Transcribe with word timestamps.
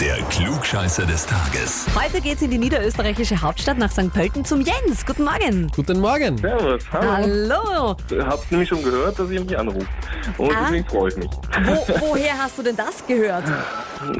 Der 0.00 0.16
Klugscheißer 0.28 1.06
des 1.06 1.26
Tages. 1.26 1.86
Heute 1.94 2.20
geht's 2.20 2.42
in 2.42 2.50
die 2.50 2.58
niederösterreichische 2.58 3.40
Hauptstadt 3.40 3.78
nach 3.78 3.90
St. 3.90 4.12
Pölten 4.12 4.44
zum 4.44 4.60
Jens. 4.60 5.06
Guten 5.06 5.24
Morgen. 5.24 5.70
Guten 5.74 6.00
Morgen. 6.00 6.36
Servus, 6.38 6.82
hallo. 6.92 7.54
Hallo. 7.64 7.96
Ihr 8.10 8.26
habt 8.26 8.50
nämlich 8.50 8.68
schon 8.68 8.82
gehört, 8.82 9.18
dass 9.18 9.30
ihr 9.30 9.40
mich 9.40 9.56
anruft. 9.56 9.86
Und 10.38 10.50
Ah. 10.50 10.64
deswegen 10.64 10.86
freue 10.88 11.08
ich 11.10 11.16
mich. 11.16 11.30
Wo, 11.64 12.08
woher 12.10 12.36
hast 12.36 12.58
du 12.58 12.62
denn 12.62 12.76
das 12.76 13.06
gehört? 13.06 13.44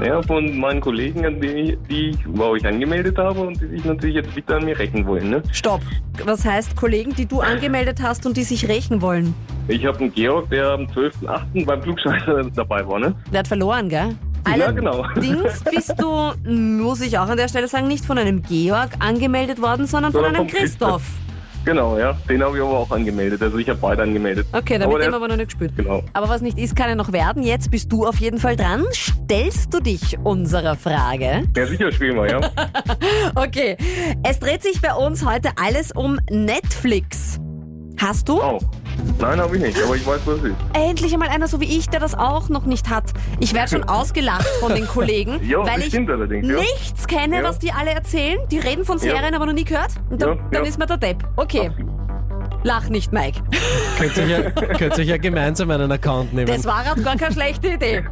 Ja, 0.05 0.23
von 0.23 0.57
meinen 0.59 0.81
Kollegen, 0.81 1.27
an 1.27 1.41
die, 1.41 1.47
ich- 1.49 1.79
die 1.89 2.11
ich 2.11 2.19
bei 2.27 2.45
euch 2.45 2.67
angemeldet 2.67 3.19
habe 3.19 3.41
und 3.41 3.61
die 3.61 3.67
sich 3.67 3.85
natürlich 3.85 4.15
jetzt 4.17 4.35
bitte 4.35 4.57
an 4.57 4.65
mir 4.65 4.79
rächen 4.79 5.05
wollen. 5.07 5.31
Ne? 5.31 5.43
Stopp. 5.53 5.83
Was 6.25 6.45
heißt 6.45 6.77
Kollegen, 6.77 7.15
die 7.15 7.27
du 7.27 7.41
angemeldet 7.41 8.01
hast 8.01 8.27
und 8.27 8.37
die 8.37 8.45
sich 8.45 8.69
rächen 8.69 9.03
wollen? 9.03 9.35
Ich 9.69 9.85
habe 9.85 9.99
einen 9.99 10.13
Georg, 10.15 10.49
der 10.51 10.71
am 10.71 10.87
12.08. 10.87 11.65
beim 11.67 11.83
Flugscheißer 11.83 12.45
dabei 12.55 12.87
war. 12.87 12.99
Ne? 13.01 13.15
Der 13.33 13.41
hat 13.41 13.49
verloren, 13.49 13.89
gell? 13.89 14.15
Ja, 14.57 14.71
genau. 14.71 15.03
Allerdings 15.03 15.63
bist 15.75 15.95
du, 15.99 16.33
muss 16.49 17.01
ich 17.01 17.19
auch 17.19 17.29
an 17.29 17.37
der 17.37 17.49
Stelle 17.49 17.69
sagen, 17.69 17.89
nicht 17.89 18.05
von 18.05 18.19
einem 18.19 18.43
Georg 18.43 18.91
angemeldet 18.99 19.61
worden, 19.61 19.87
sondern 19.87 20.13
von 20.13 20.25
einem 20.25 20.47
Christoph. 20.47 21.03
Genau, 21.65 21.99
ja. 21.99 22.15
Den 22.29 22.43
habe 22.43 22.59
ich 22.59 22.63
aber 22.63 22.79
auch 22.79 22.91
angemeldet. 22.91 23.43
Also 23.43 23.57
ich 23.57 23.69
habe 23.69 23.79
beide 23.81 24.03
angemeldet. 24.03 24.47
Okay, 24.53 24.79
damit 24.79 25.03
haben 25.03 25.13
wir 25.13 25.17
aber 25.17 25.29
noch 25.29 25.37
nicht 25.37 25.49
gespielt. 25.49 25.73
Genau. 25.77 26.03
Aber 26.13 26.29
was 26.29 26.43
nicht 26.43 26.59
ist, 26.59 26.77
kann 26.77 26.91
ja 26.91 26.95
noch 26.95 27.13
werden. 27.13 27.43
Jetzt 27.43 27.71
bist 27.71 27.91
du 27.91 28.07
auf 28.07 28.17
jeden 28.21 28.39
Fall 28.39 28.57
dran. 28.57 28.85
Stellst 28.93 29.73
du 29.73 29.81
dich 29.81 30.19
unserer 30.23 30.77
Frage? 30.77 31.45
Ja, 31.57 31.67
sicher 31.67 31.91
spielen 31.91 32.17
wir, 32.17 32.31
ja. 32.31 32.41
Okay. 33.35 33.79
Es 34.23 34.39
dreht 34.41 34.63
sich 34.63 34.83
bei 34.83 34.93
uns 34.93 35.25
heute 35.25 35.51
alles 35.57 35.91
um 35.93 36.19
Netflix. 36.31 37.41
Hast 37.99 38.29
du? 38.29 38.43
Oh. 38.43 38.59
Nein, 39.19 39.41
habe 39.41 39.57
ich 39.57 39.63
nicht, 39.63 39.83
aber 39.83 39.97
ich 39.97 40.07
weiß, 40.07 40.21
was 40.27 40.39
es 40.39 40.45
ist. 40.45 40.57
Endlich 40.75 41.13
einmal 41.15 41.29
einer 41.29 41.49
so 41.49 41.61
wie 41.61 41.79
ich, 41.79 41.89
der 41.89 42.01
das 42.01 42.15
auch 42.15 42.49
noch 42.49 42.67
nicht 42.67 42.91
hat. 42.91 43.14
Ich 43.41 43.55
werde 43.55 43.71
schon 43.71 43.85
ausgelacht 43.85 44.47
von 44.61 44.75
den 44.75 44.87
Kollegen, 44.87 45.41
Ja, 45.49 45.59
weil 45.67 45.83
ich 45.83 45.95
allerdings, 45.97 46.49
ja. 46.49 46.55
nichts 46.57 47.07
kenne, 47.07 47.39
Ja. 47.39 47.43
was 47.45 47.59
die 47.59 47.73
alle 47.73 47.91
erzählen. 47.91 48.39
Die 48.51 48.59
reden 48.59 48.85
von 48.85 48.99
Serien, 48.99 49.35
aber 49.35 49.47
noch 49.47 49.53
nie 49.53 49.65
gehört. 49.65 49.93
Und 50.11 50.21
dann, 50.23 50.37
Ja, 50.37 50.45
dann 50.53 50.65
ist 50.65 50.79
mir 50.79 50.87
der 50.87 50.97
Depp. 50.99 51.25
Okay, 51.37 51.71
lach 52.63 52.89
nicht, 52.89 53.13
Mike. 53.13 53.41
Könnt 53.99 54.17
ihr 54.17 54.27
ja, 54.27 54.51
könnt 54.51 54.99
ihr 54.99 55.05
ja 55.05 55.17
gemeinsam 55.19 55.71
einen 55.71 55.91
Account 55.93 56.33
nehmen. 56.33 56.47
Das 56.47 56.65
war 56.65 56.83
gerade 56.83 57.03
gar 57.03 57.17
keine 57.17 57.33
schlechte 57.33 57.69
Idee. 57.75 58.05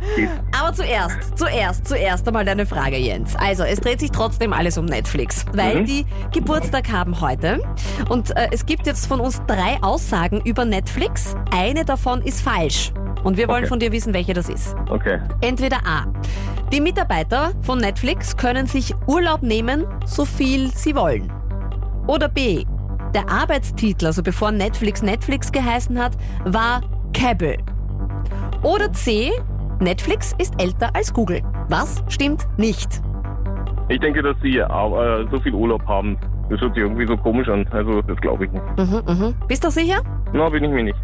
Aber 0.60 0.72
zuerst, 0.74 1.36
zuerst, 1.38 1.88
zuerst 1.88 2.26
einmal 2.28 2.44
deine 2.44 2.66
Frage, 2.66 2.96
Jens. 2.98 3.34
Also, 3.36 3.62
es 3.64 3.80
dreht 3.80 4.00
sich 4.00 4.10
trotzdem 4.10 4.52
alles 4.52 4.76
um 4.78 4.84
Netflix, 4.84 5.44
weil 5.54 5.80
Mhm. 5.80 5.86
die 5.86 6.06
Geburtstag 6.32 6.90
haben 6.92 7.20
heute. 7.20 7.60
Und 8.08 8.36
äh, 8.36 8.48
es 8.52 8.66
gibt 8.66 8.86
jetzt 8.86 9.06
von 9.06 9.20
uns 9.20 9.40
drei 9.46 9.78
Aussagen 9.82 10.40
über 10.44 10.64
Netflix. 10.64 11.34
Eine 11.50 11.84
davon 11.84 12.22
ist 12.22 12.42
falsch. 12.42 12.92
Und 13.24 13.36
wir 13.36 13.46
wollen 13.48 13.60
Okay. 13.60 13.68
von 13.68 13.78
dir 13.78 13.92
wissen, 13.92 14.12
welche 14.14 14.34
das 14.34 14.48
ist. 14.48 14.74
Okay. 14.90 15.18
Entweder 15.40 15.78
A. 15.86 16.06
Die 16.72 16.80
Mitarbeiter 16.80 17.52
von 17.62 17.78
Netflix 17.78 18.36
können 18.36 18.66
sich 18.66 18.94
Urlaub 19.06 19.42
nehmen, 19.42 19.84
so 20.06 20.24
viel 20.24 20.68
sie 20.74 20.94
wollen. 20.96 21.30
Oder 22.06 22.28
B. 22.28 22.64
Der 23.14 23.28
Arbeitstitel, 23.28 24.06
also 24.06 24.22
bevor 24.22 24.50
Netflix 24.50 25.02
Netflix 25.02 25.52
geheißen 25.52 25.98
hat, 26.02 26.16
war 26.44 26.80
Cable. 27.12 27.58
Oder 28.62 28.92
C. 28.92 29.30
Netflix 29.80 30.34
ist 30.38 30.54
älter 30.60 30.90
als 30.94 31.12
Google. 31.12 31.42
Was 31.68 32.02
stimmt 32.08 32.46
nicht? 32.56 33.02
Ich 33.88 34.00
denke, 34.00 34.22
dass 34.22 34.36
sie 34.42 34.56
äh, 34.58 34.66
so 35.30 35.38
viel 35.40 35.52
Urlaub 35.54 35.86
haben. 35.86 36.16
Das 36.48 36.60
hört 36.60 36.74
sich 36.74 36.82
irgendwie 36.82 37.06
so 37.06 37.16
komisch 37.16 37.48
an. 37.48 37.66
Also, 37.70 38.00
das 38.02 38.16
glaube 38.18 38.46
ich 38.46 38.52
nicht. 38.52 38.64
Mhm, 38.78 39.02
mhm. 39.06 39.34
Bist 39.48 39.64
du 39.64 39.70
sicher? 39.70 40.00
Na, 40.32 40.48
bin 40.48 40.64
ich 40.64 40.70
mir 40.70 40.84
nicht. 40.84 40.98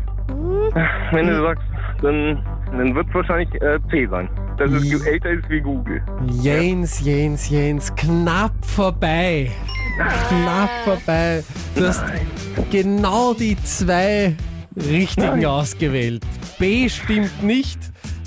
Wenn 1.12 1.26
du 1.26 1.40
sagst, 1.42 1.62
dann, 2.02 2.44
dann 2.66 2.94
wird 2.94 3.08
es 3.08 3.14
wahrscheinlich 3.14 3.54
äh, 3.62 3.78
C 3.90 4.06
sein. 4.06 4.28
Dass 4.56 4.70
es 4.72 5.06
älter 5.06 5.30
ist 5.30 5.48
wie 5.48 5.60
Google. 5.60 6.02
Jens, 6.40 7.00
Jens, 7.00 7.48
Jens, 7.48 7.94
knapp 7.94 8.52
vorbei. 8.64 9.50
Knapp 10.28 10.70
vorbei. 10.84 11.44
Du 11.74 11.86
hast 11.86 12.02
genau 12.70 13.34
die 13.34 13.56
zwei 13.62 14.34
richtigen 14.76 15.26
Nein. 15.26 15.44
ausgewählt. 15.46 16.24
B 16.58 16.88
stimmt 16.88 17.42
nicht. 17.42 17.78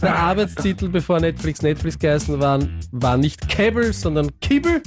Der 0.01 0.15
Arbeitstitel, 0.15 0.89
bevor 0.89 1.19
Netflix 1.19 1.61
Netflix 1.61 1.99
geheißen 1.99 2.39
waren, 2.39 2.79
war 2.91 3.17
nicht 3.17 3.47
Cable, 3.49 3.93
sondern 3.93 4.29
Kibble. 4.39 4.81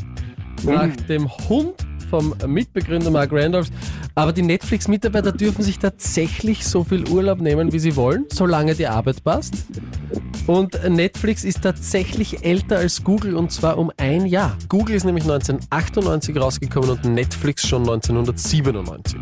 Nach 0.65 0.97
dem 1.09 1.29
Hund 1.49 1.84
vom 2.15 2.33
Mitbegründer 2.47 3.11
Mark 3.11 3.33
Randolphs. 3.33 3.73
Aber 4.15 4.33
die 4.33 4.43
Netflix-Mitarbeiter 4.43 5.33
dürfen 5.33 5.65
sich 5.65 5.81
tatsächlich 5.81 6.65
so 6.65 6.85
viel 6.85 7.09
Urlaub 7.09 7.41
nehmen, 7.41 7.73
wie 7.73 7.81
sie 7.81 7.97
wollen, 7.97 8.27
solange 8.33 8.77
die 8.77 8.87
Arbeit 8.87 9.25
passt. 9.25 9.67
Und 10.47 10.79
Netflix 10.89 11.43
ist 11.43 11.63
tatsächlich 11.63 12.45
älter 12.45 12.77
als 12.77 13.03
Google 13.03 13.35
und 13.35 13.51
zwar 13.51 13.79
um 13.79 13.91
ein 13.97 14.27
Jahr. 14.27 14.57
Google 14.69 14.95
ist 14.95 15.05
nämlich 15.05 15.25
1998 15.25 16.37
rausgekommen 16.37 16.91
und 16.91 17.05
Netflix 17.05 17.67
schon 17.67 17.83
1997. 17.83 19.19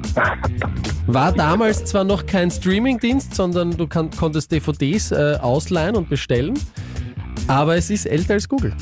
War 1.06 1.32
damals 1.32 1.86
zwar 1.86 2.04
noch 2.04 2.26
kein 2.26 2.50
Streamingdienst, 2.50 3.34
sondern 3.34 3.70
du 3.70 3.86
kann, 3.86 4.10
konntest 4.10 4.52
DVDs 4.52 5.12
äh, 5.12 5.38
ausleihen 5.40 5.96
und 5.96 6.10
bestellen, 6.10 6.58
aber 7.46 7.76
es 7.76 7.88
ist 7.88 8.04
älter 8.06 8.34
als 8.34 8.48
Google. 8.48 8.74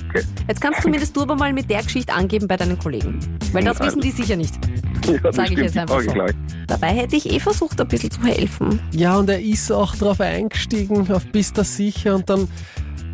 Jetzt 0.49 0.61
kannst 0.61 0.83
zumindest 0.83 1.17
du 1.17 1.23
aber 1.23 1.37
mal 1.37 1.53
mit 1.53 1.71
der 1.71 1.83
Geschichte 1.83 2.13
angeben 2.13 2.49
bei 2.49 2.57
deinen 2.57 2.79
Kollegen. 2.79 3.40
Weil 3.53 3.65
das 3.65 3.81
wissen 3.81 4.01
die 4.01 4.11
sicher 4.11 4.37
nicht. 4.37 4.55
Ja, 5.07 5.19
das 5.19 5.37
Sag 5.37 5.51
ich 5.51 5.59
jetzt 5.59 5.77
einfach 5.77 6.01
so. 6.01 6.13
gleich. 6.13 6.33
Dabei 6.67 6.89
hätte 6.89 7.17
ich 7.17 7.31
eh 7.31 7.41
versucht, 7.41 7.81
ein 7.81 7.89
bisschen 7.89 8.11
zu 8.11 8.23
helfen. 8.23 8.81
Ja, 8.93 9.17
und 9.17 9.29
er 9.31 9.41
ist 9.41 9.71
auch 9.73 9.97
drauf 9.97 10.21
eingestiegen, 10.21 11.11
auf 11.11 11.25
bist 11.27 11.57
du 11.59 11.65
sicher 11.65 12.15
und 12.15 12.29
dann 12.31 12.49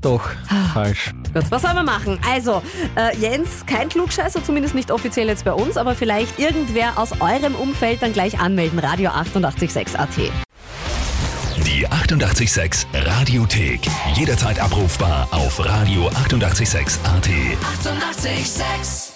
doch 0.03 0.29
falsch. 0.73 1.13
Gut, 1.33 1.45
was 1.51 1.63
soll 1.63 1.75
man 1.75 1.87
machen? 1.87 2.19
Also, 2.29 2.63
äh, 2.97 3.17
Jens, 3.19 3.65
kein 3.67 3.89
Klugscheißer, 3.89 4.45
zumindest 4.45 4.75
nicht 4.75 4.91
offiziell 4.91 5.27
jetzt 5.29 5.45
bei 5.45 5.53
uns, 5.53 5.77
aber 5.77 5.95
vielleicht 5.95 6.39
irgendwer 6.39 6.99
aus 6.99 7.13
eurem 7.21 7.55
Umfeld 7.55 8.03
dann 8.03 8.13
gleich 8.13 8.39
anmelden. 8.39 8.79
Radio 8.79 9.11
886 9.11 9.99
AT. 9.99 10.17
Die 11.65 11.89
88,6 11.89 12.87
Radiothek. 12.95 13.81
Jederzeit 14.15 14.61
abrufbar 14.61 15.27
auf 15.31 15.59
radio886.at. 15.59 17.27
88,6. 17.27 18.27
Eighty-eight, 18.27 18.47
sex. 18.47 19.16